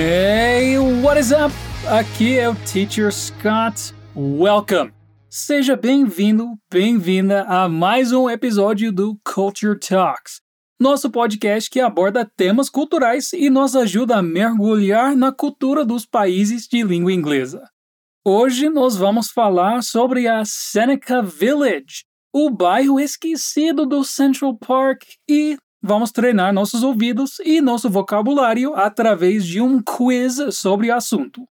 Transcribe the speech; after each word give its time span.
Hey, 0.00 0.78
what 0.78 1.18
is 1.18 1.32
up? 1.32 1.52
Aqui 1.88 2.38
é 2.38 2.48
o 2.48 2.54
Teacher 2.54 3.12
Scott. 3.12 3.92
Welcome. 4.14 4.92
Seja 5.28 5.74
bem-vindo, 5.74 6.56
bem-vinda 6.70 7.42
a 7.42 7.68
mais 7.68 8.12
um 8.12 8.30
episódio 8.30 8.92
do 8.92 9.18
Culture 9.24 9.76
Talks, 9.76 10.40
nosso 10.78 11.10
podcast 11.10 11.68
que 11.68 11.80
aborda 11.80 12.24
temas 12.24 12.70
culturais 12.70 13.32
e 13.32 13.50
nos 13.50 13.74
ajuda 13.74 14.18
a 14.18 14.22
mergulhar 14.22 15.16
na 15.16 15.32
cultura 15.32 15.84
dos 15.84 16.06
países 16.06 16.68
de 16.68 16.84
língua 16.84 17.12
inglesa. 17.12 17.68
Hoje 18.24 18.70
nós 18.70 18.94
vamos 18.94 19.32
falar 19.32 19.82
sobre 19.82 20.28
a 20.28 20.44
Seneca 20.44 21.20
Village, 21.20 22.04
o 22.32 22.50
bairro 22.50 23.00
esquecido 23.00 23.84
do 23.84 24.04
Central 24.04 24.56
Park 24.58 25.02
e 25.28 25.58
vamos 25.82 26.10
treinar 26.10 26.52
nossos 26.52 26.82
ouvidos 26.82 27.38
e 27.40 27.60
nosso 27.60 27.88
vocabulário 27.88 28.74
através 28.74 29.46
de 29.46 29.60
um 29.60 29.82
quiz 29.82 30.38
sobre 30.52 30.90
o 30.90 30.94
assunto. 30.94 31.42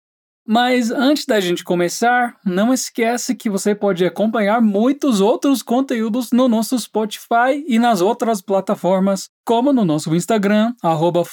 Mas 0.50 0.92
antes 0.92 1.26
da 1.26 1.42
gente 1.42 1.62
começar, 1.62 2.38
não 2.46 2.74
esquece 2.74 3.36
que 3.36 3.50
você 3.50 3.76
pode 3.76 4.06
acompanhar 4.06 4.62
muitos 4.62 5.20
outros 5.20 5.62
conteúdos 5.62 6.32
no 6.32 6.48
nosso 6.48 6.80
Spotify 6.80 7.66
e 7.68 7.78
nas 7.78 8.00
outras 8.00 8.42
plataformas, 8.42 9.28
como 9.46 9.74
no 9.74 9.84
nosso 9.84 10.16
Instagram, 10.16 10.74
arroba 10.82 11.24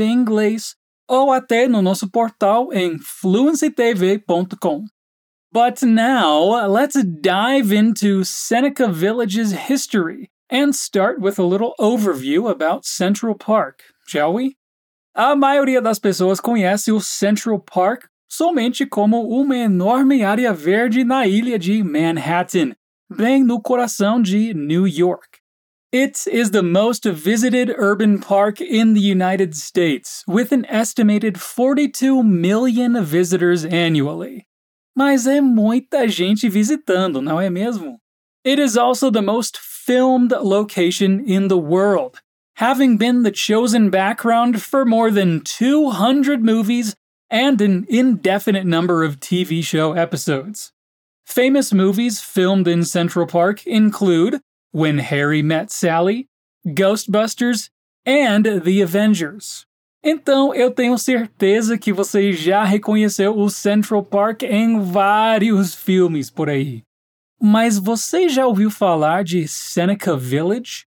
inglês, 0.00 0.74
ou 1.08 1.30
até 1.30 1.68
no 1.68 1.80
nosso 1.80 2.10
portal 2.10 2.72
em 2.72 2.98
fluencytv.com. 2.98 4.84
But 5.52 5.82
now, 5.82 6.66
let's 6.66 6.96
dive 7.04 7.72
into 7.72 8.24
Seneca 8.24 8.88
Village's 8.88 9.52
history 9.52 10.32
and 10.52 10.76
start 10.76 11.18
with 11.18 11.38
a 11.38 11.42
little 11.42 11.74
overview 11.80 12.50
about 12.50 12.84
Central 12.84 13.34
Park, 13.34 13.84
shall 14.06 14.34
we? 14.34 14.58
A 15.14 15.34
maioria 15.34 15.80
das 15.80 15.98
pessoas 15.98 16.40
conhece 16.40 16.92
o 16.92 17.00
Central 17.00 17.58
Park 17.58 18.06
somente 18.28 18.84
como 18.84 19.28
uma 19.28 19.56
enorme 19.56 20.22
área 20.22 20.52
verde 20.52 21.04
na 21.04 21.26
ilha 21.26 21.58
de 21.58 21.82
Manhattan, 21.82 22.74
bem 23.10 23.42
no 23.42 23.62
coração 23.62 24.20
de 24.20 24.52
New 24.52 24.86
York. 24.86 25.40
It 25.90 26.26
is 26.30 26.50
the 26.50 26.62
most 26.62 27.08
visited 27.08 27.70
urban 27.78 28.18
park 28.18 28.60
in 28.60 28.94
the 28.94 29.00
United 29.00 29.54
States, 29.54 30.22
with 30.26 30.52
an 30.52 30.64
estimated 30.66 31.38
42 31.38 32.22
million 32.22 33.02
visitors 33.02 33.64
annually. 33.64 34.46
Mas 34.94 35.26
é 35.26 35.40
muita 35.40 36.06
gente 36.08 36.48
visitando, 36.48 37.22
não 37.22 37.40
é 37.40 37.48
mesmo? 37.50 37.98
It 38.44 38.60
is 38.60 38.76
also 38.76 39.10
the 39.10 39.22
most 39.22 39.58
filmed 39.86 40.30
location 40.30 41.24
in 41.24 41.48
the 41.48 41.58
world, 41.58 42.20
having 42.56 42.96
been 42.96 43.24
the 43.24 43.32
chosen 43.32 43.90
background 43.90 44.62
for 44.62 44.84
more 44.84 45.10
than 45.10 45.40
200 45.40 46.44
movies 46.44 46.94
and 47.28 47.60
an 47.60 47.84
indefinite 47.88 48.64
number 48.64 49.02
of 49.02 49.18
TV 49.18 49.64
show 49.64 49.92
episodes. 49.94 50.72
Famous 51.26 51.72
movies 51.72 52.20
filmed 52.20 52.68
in 52.68 52.84
Central 52.84 53.26
Park 53.26 53.66
include 53.66 54.40
When 54.70 54.98
Harry 54.98 55.42
Met 55.42 55.72
Sally, 55.72 56.28
Ghostbusters 56.64 57.70
and 58.06 58.44
The 58.44 58.82
Avengers. 58.82 59.66
Então 60.04 60.54
eu 60.54 60.70
tenho 60.70 60.96
certeza 60.96 61.76
que 61.76 61.92
você 61.92 62.32
já 62.32 62.62
reconheceu 62.62 63.36
o 63.36 63.50
Central 63.50 64.04
Park 64.04 64.42
em 64.42 64.80
vários 64.80 65.74
filmes 65.74 66.30
por 66.30 66.48
aí. 66.48 66.82
Mas 67.44 67.76
você 67.76 68.28
já 68.28 68.46
ouviu 68.46 68.70
falar 68.70 69.24
de 69.24 69.48
Seneca 69.48 70.16
Village? 70.16 70.86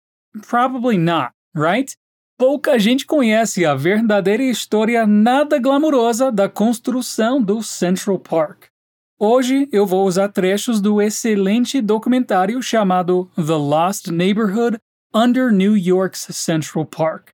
Probably 0.48 0.96
not, 0.96 1.30
right? 1.54 1.94
Pouca 2.38 2.78
gente 2.78 3.04
conhece 3.04 3.66
a 3.66 3.74
verdadeira 3.74 4.42
história 4.42 5.06
nada 5.06 5.58
glamurosa 5.58 6.32
da 6.32 6.48
construção 6.48 7.42
do 7.42 7.62
Central 7.62 8.18
Park. 8.18 8.68
Hoje 9.18 9.68
eu 9.70 9.84
vou 9.84 10.06
usar 10.06 10.30
trechos 10.30 10.80
do 10.80 11.02
excelente 11.02 11.82
documentário 11.82 12.62
chamado 12.62 13.30
The 13.36 13.52
Lost 13.52 14.06
Neighborhood 14.06 14.78
Under 15.14 15.52
New 15.52 15.76
York's 15.76 16.28
Central 16.30 16.86
Park, 16.86 17.28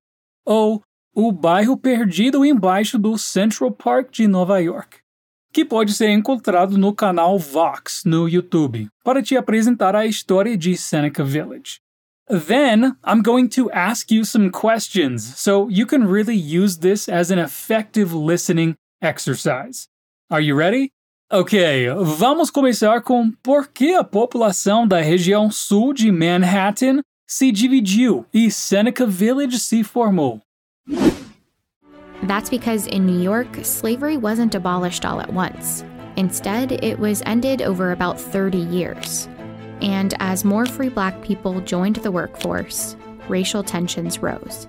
ou 0.45 0.81
O 1.15 1.31
Bairro 1.31 1.77
Perdido 1.77 2.43
Embaixo 2.43 2.99
do 2.99 3.17
Central 3.17 3.71
Park 3.71 4.11
de 4.11 4.27
Nova 4.27 4.59
York, 4.59 4.97
que 5.55 5.63
pode 5.63 5.93
ser 5.93 6.09
encontrado 6.09 6.77
no 6.77 6.93
canal 6.93 7.39
Vox 7.39 8.03
no 8.03 8.27
YouTube, 8.27 8.89
para 9.05 9.23
te 9.23 9.37
apresentar 9.37 9.95
a 9.95 10.05
história 10.05 10.57
de 10.57 10.75
Seneca 10.75 11.23
Village. 11.23 11.79
Then, 12.27 12.97
I'm 13.07 13.21
going 13.23 13.47
to 13.51 13.71
ask 13.71 14.11
you 14.11 14.25
some 14.25 14.51
questions 14.51 15.23
so 15.37 15.69
you 15.69 15.87
can 15.87 16.09
really 16.09 16.35
use 16.35 16.79
this 16.79 17.07
as 17.07 17.31
an 17.31 17.39
effective 17.39 18.13
listening 18.13 18.75
exercise. 19.01 19.87
Are 20.29 20.41
you 20.41 20.57
ready? 20.57 20.91
Ok, 21.31 21.57
vamos 22.17 22.51
começar 22.51 23.01
com 23.01 23.31
por 23.41 23.69
que 23.69 23.93
a 23.93 24.03
população 24.03 24.85
da 24.85 24.99
região 24.99 25.49
sul 25.49 25.93
de 25.93 26.11
Manhattan 26.11 26.99
se 27.25 27.49
dividiu 27.49 28.25
e 28.33 28.51
Seneca 28.51 29.07
Village 29.07 29.57
se 29.59 29.85
formou. 29.85 30.41
That's 32.23 32.49
because 32.49 32.87
in 32.87 33.05
New 33.05 33.19
York, 33.19 33.47
slavery 33.63 34.17
wasn't 34.17 34.55
abolished 34.55 35.05
all 35.05 35.21
at 35.21 35.33
once. 35.33 35.83
Instead, 36.17 36.71
it 36.83 36.97
was 36.97 37.21
ended 37.25 37.61
over 37.61 37.91
about 37.91 38.19
30 38.19 38.57
years. 38.57 39.27
And 39.81 40.13
as 40.19 40.45
more 40.45 40.65
free 40.65 40.89
black 40.89 41.21
people 41.21 41.59
joined 41.61 41.97
the 41.97 42.11
workforce, 42.11 42.95
racial 43.27 43.63
tensions 43.63 44.19
rose. 44.19 44.67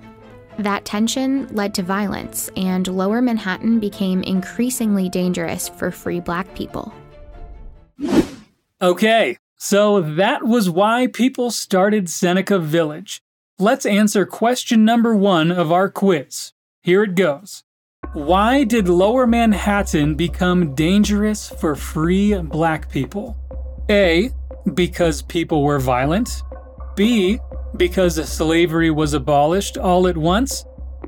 That 0.59 0.85
tension 0.85 1.47
led 1.55 1.73
to 1.75 1.83
violence, 1.83 2.49
and 2.57 2.87
lower 2.87 3.21
Manhattan 3.21 3.79
became 3.79 4.23
increasingly 4.23 5.07
dangerous 5.07 5.69
for 5.69 5.91
free 5.91 6.19
black 6.19 6.53
people. 6.55 6.93
Okay, 8.81 9.37
so 9.57 10.01
that 10.01 10.43
was 10.45 10.69
why 10.69 11.07
people 11.07 11.51
started 11.51 12.09
Seneca 12.09 12.59
Village. 12.59 13.21
Let's 13.59 13.85
answer 13.85 14.25
question 14.25 14.83
number 14.83 15.15
one 15.15 15.51
of 15.51 15.71
our 15.71 15.89
quiz. 15.89 16.53
Here 16.87 17.03
it 17.03 17.15
goes. 17.15 17.65
Why 18.13 18.63
did 18.63 18.87
lower 18.87 19.27
Manhattan 19.27 20.15
become 20.15 20.73
dangerous 20.73 21.49
for 21.49 21.75
free 21.75 22.33
black 22.39 22.89
people? 22.89 23.35
A. 23.89 24.29
Because 24.73 25.21
people 25.21 25.63
were 25.63 25.79
violent. 25.79 26.29
B 26.95 27.39
because 27.75 28.15
slavery 28.29 28.89
was 28.89 29.13
abolished 29.13 29.77
all 29.77 30.07
at 30.07 30.15
once? 30.15 30.63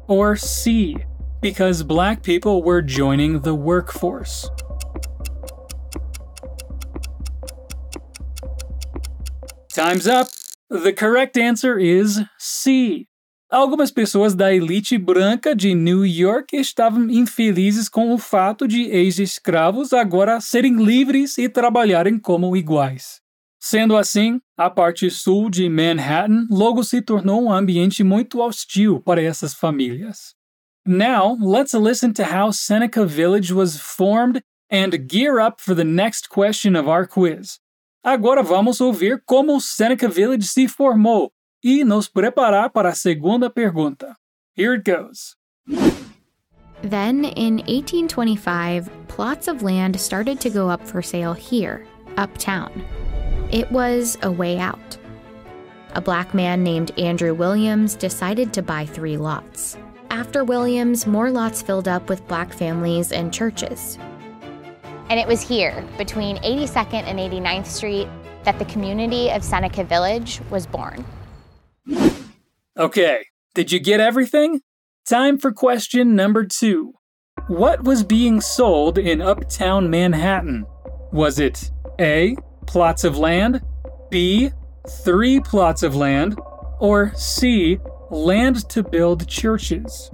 Or 0.09 0.35
C, 0.35 0.97
because 1.39 1.83
black 1.83 2.23
people 2.23 2.61
were 2.61 2.81
joining 2.81 3.39
the 3.39 3.55
workforce? 3.55 4.49
Time's 9.73 10.09
up! 10.09 10.27
The 10.69 10.91
correct 10.91 11.37
answer 11.37 11.79
is 11.79 12.19
C. 12.37 13.08
Algumas 13.49 13.89
pessoas 13.89 14.35
da 14.35 14.53
elite 14.53 14.95
branca 14.95 15.55
de 15.55 15.73
New 15.73 16.05
York 16.05 16.55
estavam 16.55 17.09
infelizes 17.09 17.89
com 17.89 18.13
o 18.13 18.17
fato 18.19 18.67
de 18.67 18.83
ex-escravos 18.83 19.91
agora 19.91 20.39
serem 20.39 20.75
livres 20.75 21.35
e 21.39 21.49
trabalharem 21.49 22.19
como 22.19 22.55
iguais. 22.55 23.19
Sendo 23.59 23.97
assim, 23.97 24.39
a 24.55 24.69
parte 24.69 25.09
sul 25.09 25.49
de 25.49 25.67
Manhattan 25.67 26.45
logo 26.51 26.83
se 26.83 27.01
tornou 27.01 27.45
um 27.45 27.51
ambiente 27.51 28.03
muito 28.03 28.39
hostil 28.39 29.01
para 29.01 29.19
essas 29.19 29.55
famílias. 29.55 30.35
Now, 30.85 31.35
let's 31.41 31.73
listen 31.73 32.13
to 32.13 32.23
how 32.23 32.53
Seneca 32.53 33.03
Village 33.03 33.51
was 33.51 33.79
formed 33.79 34.43
and 34.71 34.91
gear 35.09 35.39
up 35.39 35.59
for 35.59 35.75
the 35.75 35.83
next 35.83 36.29
question 36.29 36.75
of 36.75 36.87
our 36.87 37.07
quiz. 37.07 37.59
Agora 38.03 38.43
vamos 38.43 38.79
ouvir 38.79 39.23
como 39.25 39.59
Seneca 39.59 40.07
Village 40.07 40.47
se 40.47 40.67
formou 40.67 41.31
e 41.63 41.83
nos 41.83 42.07
preparar 42.07 42.71
para 42.71 42.89
a 42.89 42.95
segunda 42.95 43.49
pergunta. 43.49 44.15
Here 44.55 44.73
it 44.73 44.83
goes. 44.83 45.35
Then, 46.81 47.25
in 47.25 47.57
1825, 47.67 48.89
plots 49.07 49.47
of 49.47 49.63
land 49.63 49.99
started 49.99 50.39
to 50.41 50.49
go 50.49 50.69
up 50.69 50.87
for 50.87 51.01
sale 51.01 51.33
here, 51.33 51.85
uptown. 52.17 52.85
It 53.51 53.69
was 53.71 54.17
a 54.21 54.31
way 54.31 54.57
out. 54.57 54.97
A 55.95 56.01
black 56.01 56.33
man 56.33 56.63
named 56.63 56.91
Andrew 56.97 57.33
Williams 57.33 57.95
decided 57.95 58.53
to 58.53 58.61
buy 58.61 58.85
three 58.85 59.17
lots. 59.17 59.77
After 60.09 60.43
Williams, 60.43 61.05
more 61.05 61.31
lots 61.31 61.61
filled 61.61 61.87
up 61.87 62.07
with 62.09 62.27
black 62.27 62.53
families 62.53 63.11
and 63.11 63.33
churches. 63.33 63.97
And 65.09 65.19
it 65.19 65.27
was 65.27 65.41
here, 65.41 65.83
between 65.97 66.37
82nd 66.37 67.03
and 67.03 67.19
89th 67.19 67.65
Street, 67.65 68.07
that 68.43 68.59
the 68.59 68.65
community 68.65 69.29
of 69.31 69.43
Seneca 69.43 69.83
Village 69.83 70.39
was 70.49 70.65
born. 70.65 71.03
Okay, 72.77 73.25
did 73.55 73.71
you 73.71 73.79
get 73.79 73.99
everything? 73.99 74.61
Time 75.07 75.37
for 75.37 75.51
question 75.51 76.15
number 76.15 76.45
two 76.45 76.93
What 77.47 77.83
was 77.83 78.03
being 78.03 78.41
sold 78.41 78.97
in 78.97 79.21
uptown 79.21 79.89
Manhattan? 79.89 80.65
Was 81.11 81.39
it 81.39 81.71
A. 81.99 82.35
Plots 82.67 83.03
of 83.03 83.17
land, 83.17 83.61
B. 84.09 84.51
Three 85.03 85.39
plots 85.39 85.83
of 85.83 85.95
land, 85.95 86.39
or 86.79 87.11
C. 87.15 87.79
Land 88.09 88.69
to 88.69 88.83
build 88.83 89.27
churches? 89.27 90.09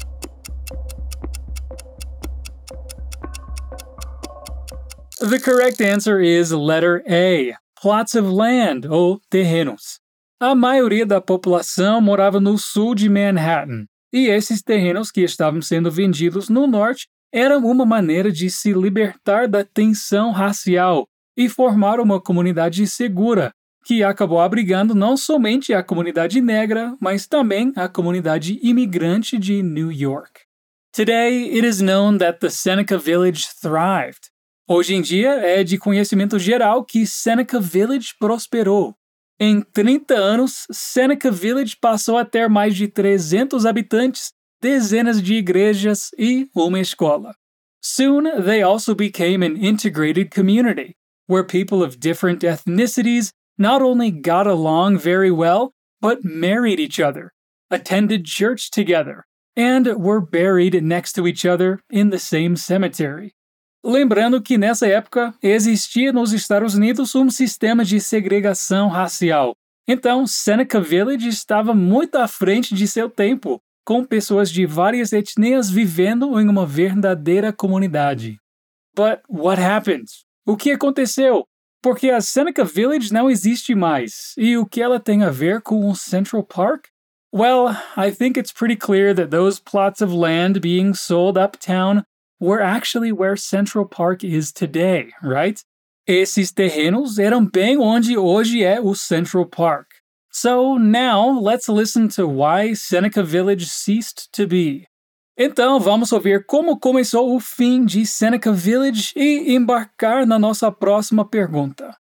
The 5.19 5.39
correct 5.39 5.81
answer 5.81 6.19
is 6.19 6.54
letter 6.54 7.04
A. 7.10 7.56
Plots 7.77 8.16
of 8.16 8.31
land 8.31 8.86
o 8.86 8.92
oh, 8.94 9.19
terrenos. 9.31 10.00
A 10.40 10.54
maioria 10.54 11.06
da 11.06 11.22
população 11.22 12.02
morava 12.02 12.42
no 12.42 12.58
sul 12.58 12.94
de 12.94 13.08
Manhattan, 13.08 13.86
e 14.12 14.28
esses 14.28 14.62
terrenos 14.62 15.10
que 15.10 15.22
estavam 15.22 15.62
sendo 15.62 15.90
vendidos 15.90 16.50
no 16.50 16.68
norte 16.68 17.08
eram 17.34 17.66
uma 17.66 17.86
maneira 17.86 18.30
de 18.30 18.50
se 18.50 18.74
libertar 18.74 19.48
da 19.48 19.64
tensão 19.64 20.32
racial 20.32 21.08
e 21.38 21.48
formar 21.48 22.02
uma 22.02 22.20
comunidade 22.20 22.86
segura, 22.86 23.54
que 23.86 24.04
acabou 24.04 24.42
abrigando 24.42 24.94
não 24.94 25.16
somente 25.16 25.74
a 25.74 25.82
comunidade 25.82 26.42
negra, 26.42 26.94
mas 27.00 27.26
também 27.26 27.72
a 27.74 27.88
comunidade 27.88 28.60
imigrante 28.62 29.38
de 29.38 29.64
New 29.64 29.90
York. 29.90 30.42
Today, 30.94 31.56
it 31.56 31.66
is 31.66 31.80
known 31.80 32.18
that 32.18 32.40
the 32.40 32.50
Seneca 32.50 32.98
Village 32.98 33.48
thrived. 33.62 34.32
Hoje 34.68 34.96
em 34.96 35.02
dia, 35.02 35.30
é 35.30 35.64
de 35.64 35.78
conhecimento 35.78 36.38
geral 36.38 36.84
que 36.84 37.06
Seneca 37.06 37.60
Village 37.60 38.16
prosperou. 38.20 38.96
Em 39.40 39.62
30 39.62 40.14
anos, 40.14 40.66
Seneca 40.72 41.30
Village 41.30 41.76
passou 41.76 42.18
a 42.18 42.24
ter 42.24 42.48
mais 42.48 42.76
de 42.76 42.88
300 42.88 43.66
habitantes, 43.66 44.32
dezenas 44.62 45.22
de 45.22 45.36
igrejas 45.36 46.10
e 46.18 46.48
uma 46.56 46.80
escola. 46.80 47.36
Soon, 47.82 48.42
they 48.42 48.64
also 48.64 48.96
became 48.96 49.44
an 49.44 49.58
integrated 49.58 50.32
community, 50.32 50.96
where 51.28 51.44
people 51.44 51.84
of 51.84 52.00
different 52.00 52.44
ethnicities 52.44 53.32
not 53.58 53.82
only 53.82 54.10
got 54.10 54.48
along 54.48 54.98
very 54.98 55.32
well, 55.32 55.74
but 56.02 56.24
married 56.24 56.80
each 56.80 57.00
other, 57.00 57.32
attended 57.70 58.26
church 58.26 58.72
together, 58.72 59.26
and 59.56 59.86
were 59.98 60.22
buried 60.22 60.82
next 60.82 61.14
to 61.14 61.28
each 61.28 61.46
other 61.46 61.82
in 61.90 62.10
the 62.10 62.20
same 62.20 62.56
cemetery. 62.56 63.36
Lembrando 63.88 64.42
que 64.42 64.58
nessa 64.58 64.88
época 64.88 65.32
existia 65.44 66.12
nos 66.12 66.34
Estados 66.34 66.74
Unidos 66.74 67.14
um 67.14 67.30
sistema 67.30 67.86
de 67.86 68.02
segregação 68.02 68.88
racial. 68.88 69.54
Então, 69.88 70.26
Seneca 70.26 70.82
Village 70.82 71.28
estava 71.28 71.72
muito 71.76 72.16
à 72.16 72.28
frente 72.28 72.74
de 72.74 72.88
seu 72.88 73.08
tempo, 73.08 73.62
com 73.86 74.04
pessoas 74.04 74.50
de 74.50 74.66
várias 74.66 75.14
etnias 75.14 75.70
vivendo 75.70 76.40
em 76.40 76.50
uma 76.50 76.66
verdadeira 76.66 77.54
comunidade. 77.54 78.40
But 78.96 79.20
what 79.30 79.62
happened? 79.62 80.10
O 80.48 80.58
que 80.58 80.72
aconteceu? 80.72 81.44
Porque 81.80 82.10
a 82.10 82.22
Seneca 82.22 82.66
Village 82.66 83.14
não 83.14 83.30
existe 83.30 83.76
mais. 83.76 84.34
E 84.36 84.58
o 84.58 84.66
que 84.66 84.82
ela 84.82 85.00
tem 85.00 85.22
a 85.22 85.30
ver 85.30 85.62
com 85.62 85.88
o 85.88 85.96
Central 85.96 86.42
Park? 86.42 86.88
Well, 87.32 87.68
I 87.96 88.12
think 88.12 88.40
it's 88.40 88.52
pretty 88.52 88.78
clear 88.78 89.14
that 89.14 89.30
those 89.30 89.62
plots 89.62 90.02
of 90.02 90.12
land 90.12 90.60
being 90.60 90.96
sold 90.96 91.38
uptown 91.38 92.02
were 92.45 92.62
actually 92.62 93.12
where 93.12 93.36
Central 93.36 93.86
Park 93.86 94.24
is 94.24 94.51
today, 94.51 95.12
right? 95.24 95.59
Esses 96.07 96.51
terrenos 96.51 97.18
eram 97.18 97.45
bem 97.45 97.77
onde 97.77 98.15
hoje 98.15 98.63
é 98.63 98.80
o 98.80 98.94
Central 98.94 99.45
Park. 99.45 99.88
So 100.31 100.77
now 100.77 101.30
let's 101.30 101.68
listen 101.68 102.09
to 102.09 102.27
why 102.27 102.74
Seneca 102.74 103.24
Village 103.24 103.65
ceased 103.68 104.30
to 104.33 104.45
be. 104.45 104.86
Então 105.38 105.80
vamos 105.80 106.12
ouvir 106.12 106.45
como 106.45 106.80
começou 106.80 107.36
o 107.36 107.39
fim 107.39 107.83
de 107.86 108.06
Seneca 108.06 108.51
Village 108.53 109.12
e 109.15 109.56
embarcar 109.56 110.25
na 110.25 110.38
nossa 110.38 110.71
próxima 110.71 111.25
pergunta. 111.25 111.95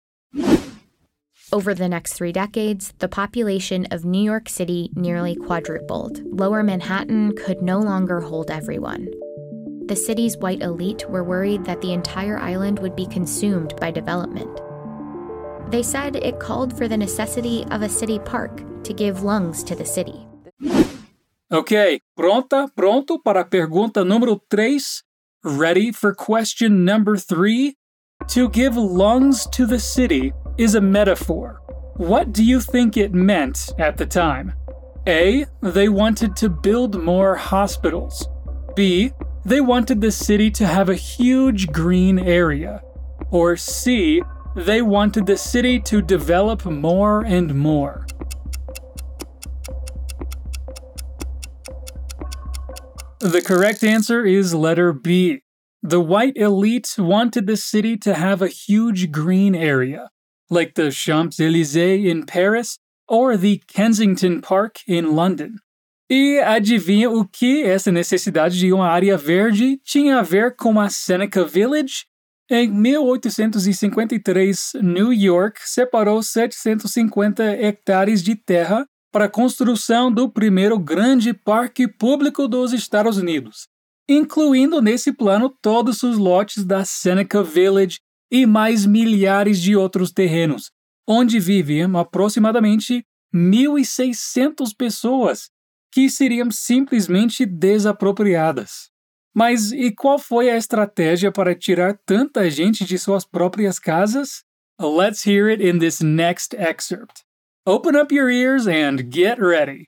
Over 1.54 1.76
the 1.76 1.90
next 1.90 2.14
three 2.14 2.32
decades, 2.32 2.94
the 3.00 3.10
population 3.10 3.86
of 3.92 4.06
New 4.06 4.24
York 4.24 4.50
City 4.50 4.90
nearly 4.96 5.36
quadrupled. 5.36 6.24
Lower 6.26 6.64
Manhattan 6.64 7.34
could 7.36 7.62
no 7.62 7.80
longer 7.80 8.22
hold 8.22 8.50
everyone. 8.50 9.10
The 9.92 9.96
city's 9.98 10.38
white 10.38 10.62
elite 10.62 11.04
were 11.10 11.22
worried 11.22 11.66
that 11.66 11.82
the 11.82 11.92
entire 11.92 12.40
island 12.40 12.80
would 12.80 12.96
be 12.96 13.06
consumed 13.08 13.76
by 13.82 13.92
development. 13.92 14.62
They 15.70 15.84
said 15.84 16.16
it 16.16 16.40
called 16.40 16.78
for 16.78 16.88
the 16.88 16.96
necessity 16.96 17.66
of 17.72 17.82
a 17.82 17.90
city 17.90 18.18
park 18.18 18.64
to 18.86 18.94
give 18.94 19.24
lungs 19.24 19.66
to 19.66 19.76
the 19.76 19.84
city. 19.84 20.26
Ok, 21.52 22.00
pronta, 22.16 22.70
pronto 22.74 23.18
para 23.18 23.44
pergunta 23.44 24.06
número 24.06 24.40
3. 24.50 24.80
Ready 25.44 25.92
for 25.92 26.14
question 26.14 26.86
number 26.86 27.18
3? 27.18 27.76
To 28.30 28.48
give 28.48 28.78
lungs 28.78 29.46
to 29.48 29.66
the 29.66 29.80
city 29.80 30.32
is 30.58 30.74
a 30.74 30.80
metaphor. 30.80 31.60
What 31.98 32.32
do 32.32 32.46
you 32.46 32.62
think 32.62 32.96
it 32.96 33.14
meant 33.14 33.74
at 33.78 33.98
the 33.98 34.06
time? 34.06 34.54
A. 35.06 35.46
They 35.62 35.90
wanted 35.90 36.38
to 36.38 36.48
build 36.48 36.96
more 36.96 37.36
hospitals. 37.36 38.30
B. 38.74 39.12
They 39.44 39.60
wanted 39.60 40.02
the 40.02 40.12
city 40.12 40.52
to 40.52 40.68
have 40.68 40.88
a 40.88 40.96
huge 40.96 41.72
green 41.72 42.20
area. 42.20 42.84
Or 43.32 43.58
C, 43.58 44.22
they 44.56 44.82
wanted 44.82 45.26
the 45.26 45.38
city 45.38 45.80
to 45.82 46.02
develop 46.02 46.66
more 46.66 47.26
and 47.26 47.56
more. 47.56 48.06
The 53.20 53.42
correct 53.42 53.84
answer 53.84 54.26
is 54.26 54.54
letter 54.54 54.94
B. 54.94 55.42
The 55.84 56.02
white 56.02 56.38
elite 56.38 56.96
wanted 56.98 57.48
the 57.48 57.58
city 57.58 57.98
to 57.98 58.14
have 58.14 58.42
a 58.42 58.48
huge 58.48 59.12
green 59.12 59.56
area, 59.56 60.10
like 60.50 60.76
the 60.76 60.92
Champs 60.92 61.40
Elysees 61.40 62.06
in 62.06 62.26
Paris 62.26 62.78
or 63.08 63.38
the 63.38 63.64
Kensington 63.68 64.42
Park 64.42 64.78
in 64.88 65.16
London. 65.16 65.60
E 66.14 66.40
adivinha 66.40 67.10
o 67.10 67.26
que 67.26 67.64
essa 67.64 67.90
necessidade 67.90 68.60
de 68.60 68.74
uma 68.74 68.90
área 68.90 69.16
verde 69.16 69.80
tinha 69.82 70.20
a 70.20 70.22
ver 70.22 70.58
com 70.58 70.78
a 70.78 70.90
Seneca 70.90 71.46
Village? 71.46 72.06
Em 72.50 72.70
1853, 72.70 74.74
New 74.84 75.14
York 75.14 75.62
separou 75.64 76.22
750 76.22 77.42
hectares 77.42 78.22
de 78.22 78.36
terra 78.36 78.86
para 79.10 79.24
a 79.24 79.30
construção 79.30 80.12
do 80.12 80.30
primeiro 80.30 80.78
grande 80.78 81.34
parque 81.34 81.88
público 81.88 82.46
dos 82.46 82.74
Estados 82.74 83.16
Unidos, 83.16 83.70
incluindo 84.10 84.82
nesse 84.82 85.14
plano 85.14 85.50
todos 85.62 86.04
os 86.04 86.18
lotes 86.18 86.66
da 86.66 86.84
Seneca 86.84 87.42
Village 87.42 88.00
e 88.30 88.46
mais 88.46 88.86
milhares 88.86 89.62
de 89.62 89.78
outros 89.78 90.12
terrenos, 90.12 90.72
onde 91.08 91.40
viviam 91.40 91.98
aproximadamente 91.98 93.02
1.600 93.34 94.76
pessoas 94.78 95.50
que 95.92 96.10
seriam 96.10 96.50
simplesmente 96.50 97.46
desapropriadas. 97.46 98.90
Mas 99.34 99.72
e 99.72 99.92
qual 99.92 100.20
foi 100.20 100.50
a 100.50 100.58
estratégia 100.58 101.32
para 101.32 101.56
tirar 101.56 101.98
tanta 102.06 102.50
gente 102.50 102.84
de 102.86 102.98
suas 102.98 103.26
próprias 103.26 103.80
casas? 103.80 104.44
Let's 104.80 105.26
hear 105.26 105.50
it 105.50 105.62
in 105.62 105.80
this 105.80 106.02
next 106.02 106.56
excerpt. 106.56 107.24
Open 107.66 107.96
up 107.96 108.12
your 108.12 108.30
ears 108.30 108.68
and 108.68 109.12
get 109.12 109.40
ready. 109.40 109.88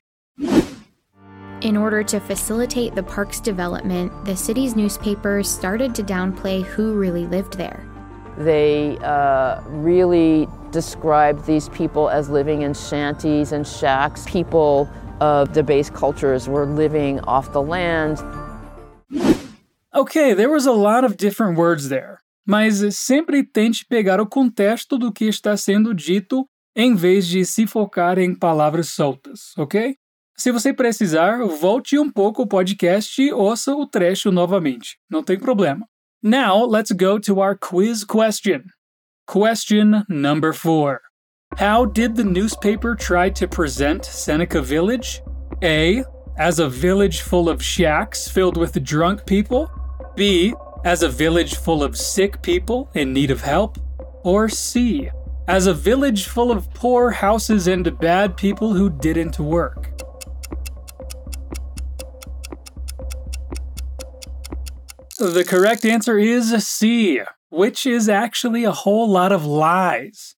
In 1.60 1.76
order 1.76 2.04
to 2.04 2.20
facilitate 2.20 2.94
the 2.94 3.02
park's 3.02 3.40
development, 3.40 4.12
the 4.24 4.36
city's 4.36 4.76
newspapers 4.76 5.48
started 5.48 5.94
to 5.94 6.02
downplay 6.02 6.62
who 6.62 6.94
really 6.94 7.26
lived 7.26 7.56
there. 7.56 7.88
They 8.38 8.98
uh, 8.98 9.62
really 9.68 10.46
described 10.70 11.46
these 11.46 11.68
people 11.70 12.10
as 12.10 12.28
living 12.28 12.62
in 12.62 12.74
shanties 12.74 13.52
and 13.52 13.66
shacks. 13.66 14.24
People 14.26 14.88
of 15.24 15.54
the 15.54 15.62
base 15.62 15.88
cultures 15.88 16.46
were 16.46 16.66
living 16.66 17.20
off 17.20 17.50
the 17.52 17.62
land. 17.62 18.18
Okay, 19.94 20.34
there 20.34 20.50
was 20.50 20.66
a 20.66 20.72
lot 20.72 21.04
of 21.04 21.16
different 21.16 21.56
words 21.56 21.88
there, 21.88 22.18
mas 22.46 22.82
sempre 22.96 23.42
tente 23.42 23.86
pegar 23.88 24.20
o 24.20 24.26
contexto 24.26 24.98
do 24.98 25.12
que 25.12 25.26
está 25.26 25.56
sendo 25.56 25.94
dito 25.94 26.44
em 26.76 26.94
vez 26.94 27.26
de 27.26 27.44
se 27.44 27.66
focar 27.66 28.18
em 28.18 28.34
palavras 28.34 28.88
soltas, 28.88 29.56
ok? 29.56 29.96
Se 30.36 30.50
você 30.50 30.72
precisar, 30.74 31.38
volte 31.46 31.96
um 31.96 32.10
pouco 32.10 32.42
o 32.42 32.46
podcast 32.46 33.22
e 33.22 33.32
ouça 33.32 33.74
o 33.74 33.86
trecho 33.86 34.32
novamente. 34.32 34.98
Não 35.08 35.22
tem 35.22 35.38
problema. 35.38 35.86
Now, 36.20 36.66
let's 36.66 36.90
go 36.90 37.20
to 37.20 37.40
our 37.40 37.56
quiz 37.56 38.04
question. 38.04 38.64
Question 39.26 40.04
number 40.08 40.52
four. 40.52 41.03
How 41.58 41.84
did 41.84 42.16
the 42.16 42.24
newspaper 42.24 42.96
try 42.96 43.30
to 43.30 43.46
present 43.46 44.04
Seneca 44.04 44.60
Village? 44.60 45.22
A. 45.62 46.02
As 46.36 46.58
a 46.58 46.68
village 46.68 47.20
full 47.20 47.48
of 47.48 47.62
shacks 47.62 48.26
filled 48.26 48.56
with 48.56 48.82
drunk 48.82 49.24
people. 49.24 49.70
B. 50.16 50.52
As 50.84 51.04
a 51.04 51.08
village 51.08 51.54
full 51.54 51.84
of 51.84 51.96
sick 51.96 52.42
people 52.42 52.90
in 52.94 53.12
need 53.12 53.30
of 53.30 53.40
help. 53.40 53.78
Or 54.24 54.48
C. 54.48 55.10
As 55.46 55.68
a 55.68 55.72
village 55.74 56.26
full 56.26 56.50
of 56.50 56.74
poor 56.74 57.12
houses 57.12 57.68
and 57.68 57.98
bad 58.00 58.36
people 58.36 58.72
who 58.72 58.90
didn't 58.90 59.38
work. 59.38 59.90
The 65.18 65.44
correct 65.46 65.84
answer 65.84 66.18
is 66.18 66.66
C, 66.66 67.20
which 67.50 67.86
is 67.86 68.08
actually 68.08 68.64
a 68.64 68.72
whole 68.72 69.08
lot 69.08 69.30
of 69.30 69.46
lies. 69.46 70.34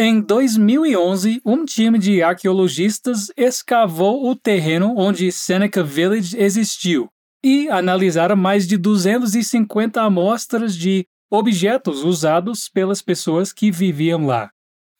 Em 0.00 0.20
2011, 0.20 1.42
um 1.44 1.64
time 1.64 1.98
de 1.98 2.22
arqueologistas 2.22 3.32
escavou 3.36 4.30
o 4.30 4.36
terreno 4.36 4.94
onde 4.96 5.32
Seneca 5.32 5.82
Village 5.82 6.38
existiu 6.38 7.08
e 7.44 7.68
analisaram 7.68 8.36
mais 8.36 8.64
de 8.68 8.76
250 8.76 10.00
amostras 10.00 10.76
de 10.76 11.04
objetos 11.28 12.04
usados 12.04 12.68
pelas 12.68 13.02
pessoas 13.02 13.52
que 13.52 13.72
viviam 13.72 14.24
lá. 14.24 14.52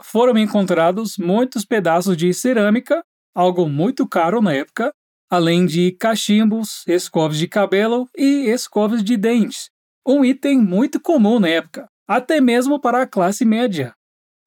Foram 0.02 0.36
encontrados 0.36 1.16
muitos 1.16 1.64
pedaços 1.64 2.16
de 2.16 2.34
cerâmica, 2.34 3.00
algo 3.32 3.68
muito 3.68 4.04
caro 4.04 4.42
na 4.42 4.52
época, 4.52 4.92
além 5.30 5.64
de 5.64 5.92
cachimbos, 5.92 6.82
escovas 6.88 7.38
de 7.38 7.46
cabelo 7.46 8.08
e 8.16 8.50
escovas 8.50 9.04
de 9.04 9.16
dentes, 9.16 9.70
um 10.04 10.24
item 10.24 10.58
muito 10.58 11.00
comum 11.00 11.38
na 11.38 11.50
época, 11.50 11.86
até 12.04 12.40
mesmo 12.40 12.80
para 12.80 13.02
a 13.02 13.06
classe 13.06 13.44
média. 13.44 13.94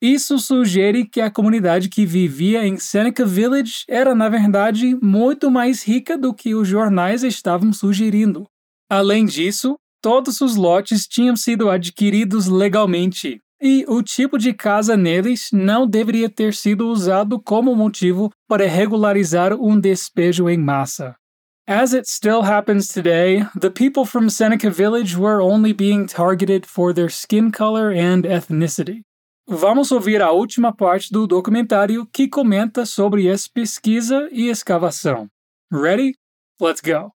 Isso 0.02 0.40
sugere 0.40 1.06
que 1.06 1.22
a 1.22 1.30
comunidade 1.30 1.88
que 1.88 2.08
vivia 2.08 2.66
em 2.66 2.76
Seneca 2.78 3.24
Village 3.24 3.84
era, 3.88 4.16
na 4.16 4.28
verdade, 4.30 4.98
muito 5.00 5.52
mais 5.52 5.84
rica 5.84 6.18
do 6.18 6.34
que 6.34 6.56
os 6.56 6.68
jornais 6.68 7.24
estavam 7.24 7.72
sugerindo. 7.72 8.48
Além 8.90 9.26
disso, 9.26 9.76
todos 10.02 10.42
os 10.42 10.56
lotes 10.56 11.06
tinham 11.06 11.36
sido 11.36 11.70
adquiridos 11.70 12.48
legalmente, 12.48 13.40
e 13.62 13.86
o 13.88 14.02
tipo 14.02 14.40
de 14.40 14.54
casa 14.54 14.98
neles 14.98 15.50
não 15.54 15.86
deveria 15.86 16.28
ter 16.28 16.56
sido 16.56 16.88
usado 16.88 17.40
como 17.40 17.76
motivo 17.76 18.32
para 18.48 18.68
regularizar 18.68 19.54
um 19.54 19.80
despejo 19.80 20.50
em 20.50 20.58
massa. 20.58 21.16
As 21.68 21.94
it 21.94 22.10
still 22.10 22.42
happens 22.42 22.88
today, 22.88 23.46
the 23.58 23.70
people 23.70 24.04
from 24.04 24.30
Seneca 24.30 24.72
Village 24.72 25.16
were 25.16 25.44
only 25.44 25.74
being 25.74 26.08
targeted 26.08 26.66
for 26.66 26.92
their 26.92 27.10
skin 27.10 27.52
color 27.52 27.92
and 27.92 28.24
ethnicity. 28.24 29.04
Vamos 29.54 29.92
ouvir 29.92 30.22
a 30.22 30.32
última 30.32 30.74
parte 30.74 31.12
do 31.12 31.28
documentário 31.28 32.06
que 32.06 32.26
comenta 32.26 32.86
sobre 32.86 33.28
essa 33.28 33.50
pesquisa 33.54 34.30
e 34.32 34.48
escavação. 34.48 35.28
Ready? 35.70 36.16
Let's 36.58 36.80
go. 36.80 37.12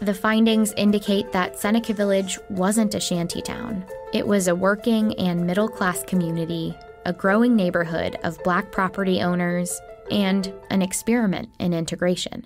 The 0.00 0.12
findings 0.12 0.74
indicate 0.76 1.30
that 1.30 1.56
Seneca 1.56 1.94
Village 1.94 2.40
wasn't 2.50 2.96
a 2.96 3.00
shanty 3.00 3.40
town. 3.40 3.84
It 4.12 4.26
was 4.26 4.48
a 4.48 4.56
working 4.56 5.14
and 5.20 5.46
middle 5.46 5.68
class 5.68 6.02
community, 6.02 6.74
a 7.06 7.12
growing 7.12 7.54
neighborhood 7.54 8.18
of 8.24 8.42
black 8.42 8.72
property 8.72 9.22
owners, 9.22 9.80
and 10.10 10.52
an 10.70 10.82
experiment 10.82 11.48
in 11.60 11.74
integration. 11.74 12.44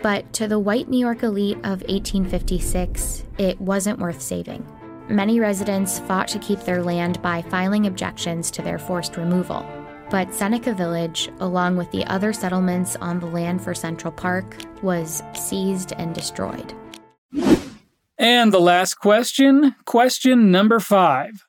But 0.00 0.32
to 0.34 0.46
the 0.46 0.60
white 0.60 0.88
New 0.88 1.00
York 1.00 1.24
elite 1.24 1.58
of 1.64 1.82
1856, 1.88 3.24
it 3.36 3.60
wasn't 3.60 3.98
worth 3.98 4.22
saving. 4.22 4.64
Many 5.08 5.38
residents 5.38 6.00
fought 6.00 6.26
to 6.28 6.40
keep 6.40 6.60
their 6.60 6.82
land 6.82 7.22
by 7.22 7.42
filing 7.42 7.86
objections 7.86 8.50
to 8.50 8.62
their 8.62 8.78
forced 8.78 9.16
removal. 9.16 9.64
But 10.10 10.34
Seneca 10.34 10.74
Village, 10.74 11.30
along 11.38 11.76
with 11.76 11.88
the 11.92 12.04
other 12.06 12.32
settlements 12.32 12.96
on 12.96 13.20
the 13.20 13.26
land 13.26 13.62
for 13.62 13.72
Central 13.72 14.12
Park, 14.12 14.56
was 14.82 15.22
seized 15.32 15.92
and 15.96 16.12
destroyed. 16.12 16.74
And 18.18 18.52
the 18.52 18.60
last 18.60 18.94
question, 18.94 19.76
question 19.84 20.50
number 20.50 20.80
five. 20.80 21.46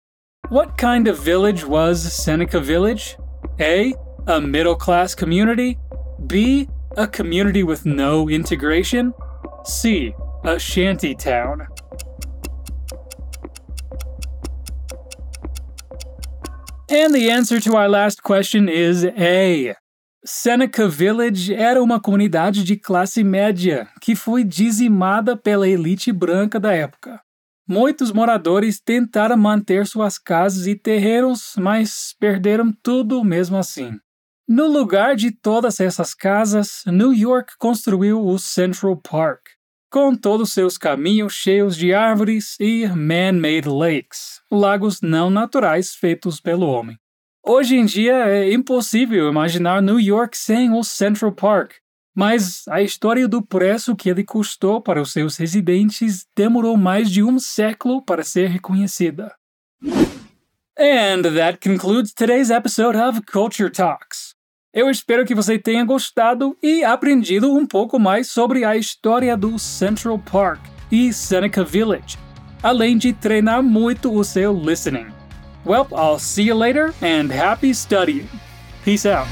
What 0.50 0.78
kind 0.78 1.08
of 1.08 1.18
village 1.18 1.66
was 1.66 2.14
Seneca 2.14 2.60
Village? 2.60 3.18
A. 3.60 3.96
A 4.28 4.40
middle 4.40 4.76
class 4.76 5.16
community. 5.16 5.80
B. 6.28 6.70
A 6.96 7.08
community 7.08 7.64
with 7.64 7.88
no 7.88 8.30
integration. 8.30 9.14
C. 9.66 10.14
A 10.44 10.60
shanty 10.60 11.16
town. 11.16 11.68
And 16.90 17.12
the 17.14 17.30
answer 17.30 17.60
to 17.60 17.76
our 17.76 17.90
last 17.90 18.24
question 18.24 18.70
is 18.70 19.04
A. 19.04 19.76
Seneca 20.26 20.88
Village 20.88 21.54
era 21.54 21.84
uma 21.84 22.00
comunidade 22.00 22.64
de 22.64 22.78
classe 22.78 23.26
média 23.26 23.90
que 24.02 24.16
foi 24.16 24.42
dizimada 24.46 25.36
pela 25.36 25.68
elite 25.68 26.14
branca 26.14 26.58
da 26.58 26.72
época. 26.74 27.20
Muitos 27.68 28.14
moradores 28.14 28.80
tentaram 28.80 29.36
manter 29.36 29.86
suas 29.86 30.18
casas 30.18 30.66
e 30.66 30.76
terrenos, 30.76 31.56
mas 31.58 32.16
perderam 32.18 32.72
tudo 32.82 33.22
mesmo 33.22 33.58
assim. 33.58 34.00
No 34.48 34.66
lugar 34.66 35.18
de 35.18 35.30
todas 35.30 35.82
essas 35.82 36.14
casas, 36.14 36.84
New 36.88 37.12
York 37.12 37.56
construiu 37.60 38.26
o 38.26 38.40
Central 38.40 38.96
Park, 38.96 39.42
com 39.90 40.16
todos 40.16 40.54
seus 40.54 40.78
caminhos 40.78 41.34
cheios 41.34 41.76
de 41.76 41.94
árvores 41.94 42.56
e 42.60 42.88
man-made 42.88 43.68
lakes, 43.68 44.42
lagos 44.52 45.02
não 45.02 45.30
naturais 45.30 45.96
feitos 45.96 46.40
pelo 46.40 46.68
homem. 46.68 46.98
Hoje 47.46 47.78
em 47.78 47.86
dia 47.86 48.28
é 48.28 48.52
impossível 48.52 49.30
imaginar 49.30 49.82
New 49.82 50.00
York 50.00 50.38
sem 50.38 50.72
o 50.74 50.84
Central 50.84 51.32
Park, 51.32 51.74
mas 52.14 52.68
a 52.68 52.82
história 52.82 53.28
do 53.28 53.42
preço 53.42 53.96
que 53.96 54.10
ele 54.10 54.24
custou 54.24 54.82
para 54.82 55.02
os 55.02 55.14
seus 55.14 55.38
residentes 55.38 56.26
demorou 56.36 56.76
mais 56.76 57.10
de 57.10 57.24
um 57.24 57.40
século 57.40 58.02
para 58.02 58.24
ser 58.24 58.50
reconhecida. 58.50 59.34
And 60.80 61.22
that 61.36 61.60
concludes 61.60 62.14
today's 62.14 62.50
episode 62.50 62.98
of 62.98 63.22
Culture 63.22 63.70
Talks. 63.70 64.17
Eu 64.74 64.90
espero 64.90 65.26
que 65.26 65.34
você 65.34 65.58
tenha 65.58 65.84
gostado 65.84 66.56
e 66.62 66.84
aprendido 66.84 67.54
um 67.54 67.66
pouco 67.66 67.98
mais 67.98 68.30
sobre 68.30 68.64
a 68.64 68.76
história 68.76 69.36
do 69.36 69.58
Central 69.58 70.20
Park 70.20 70.60
e 70.92 71.12
Seneca 71.14 71.64
Village, 71.64 72.18
além 72.62 72.98
de 72.98 73.14
treinar 73.14 73.64
muito 73.64 74.14
o 74.14 74.24
seu 74.24 74.54
listening. 74.54 75.08
Well, 75.66 75.88
I'll 75.92 76.20
see 76.20 76.48
you 76.48 76.56
later 76.56 76.94
and 77.02 77.32
happy 77.34 77.74
studying. 77.74 78.30
Peace 78.84 79.08
out. 79.08 79.28